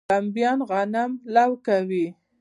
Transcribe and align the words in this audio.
کمباین 0.09 0.59
غنم 0.69 1.11
لو 1.35 1.51
کوي. 1.65 2.05